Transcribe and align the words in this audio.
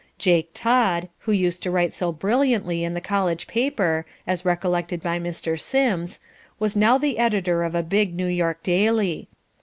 Jake 0.17 0.49
Todd, 0.55 1.09
who 1.19 1.31
used 1.31 1.61
to 1.61 1.69
write 1.69 1.93
so 1.93 2.11
brilliantly 2.11 2.83
in 2.83 2.95
the 2.95 2.99
college 3.01 3.45
paper, 3.45 4.07
as 4.25 4.43
recollected 4.43 5.03
by 5.03 5.19
Mr. 5.19 5.59
Sims, 5.59 6.19
was 6.57 6.75
now 6.75 6.97
the 6.97 7.19
editor 7.19 7.61
of 7.61 7.75
a 7.75 7.83
big 7.83 8.15
New 8.15 8.25
York 8.25 8.63
daily. 8.63 9.27